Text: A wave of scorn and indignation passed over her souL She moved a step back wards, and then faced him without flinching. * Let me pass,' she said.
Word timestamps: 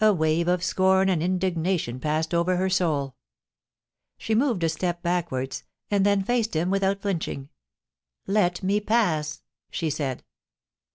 A 0.03 0.11
wave 0.13 0.47
of 0.47 0.63
scorn 0.63 1.09
and 1.09 1.21
indignation 1.21 1.99
passed 1.99 2.33
over 2.33 2.57
her 2.57 2.71
souL 2.71 3.15
She 4.17 4.33
moved 4.33 4.63
a 4.63 4.69
step 4.69 5.03
back 5.03 5.29
wards, 5.31 5.63
and 5.91 6.03
then 6.03 6.23
faced 6.23 6.55
him 6.55 6.71
without 6.71 7.03
flinching. 7.03 7.49
* 7.89 8.01
Let 8.25 8.63
me 8.63 8.79
pass,' 8.79 9.43
she 9.69 9.91
said. 9.91 10.23